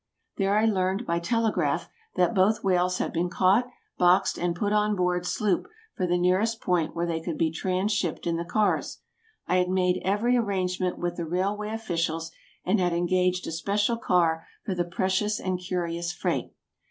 There 0.37 0.57
I 0.57 0.65
learned 0.65 1.05
by 1.05 1.19
telegraph 1.19 1.87
that 2.15 2.33
both 2.33 2.63
whales 2.63 2.97
had 2.97 3.13
been 3.13 3.29
caught, 3.29 3.67
boxed, 3.99 4.39
and 4.39 4.55
put 4.55 4.73
on 4.73 4.95
board 4.95 5.27
sloop 5.27 5.67
for 5.95 6.07
the 6.07 6.17
nearest 6.17 6.59
point 6.59 6.95
where 6.95 7.05
they 7.05 7.21
could 7.21 7.37
be 7.37 7.51
transhipped 7.51 8.25
in 8.25 8.35
the 8.35 8.43
cars. 8.43 8.97
I 9.45 9.57
had 9.57 9.69
made 9.69 10.01
every 10.03 10.35
arrangement 10.37 10.97
with 10.97 11.17
the 11.17 11.25
railway 11.25 11.69
officials, 11.69 12.31
and 12.65 12.79
had 12.79 12.93
engaged 12.93 13.45
a 13.45 13.51
special 13.51 13.95
car 13.95 14.47
for 14.65 14.73
the 14.73 14.85
precious 14.85 15.39
and 15.39 15.59
curious 15.59 16.11
freight. 16.11 16.49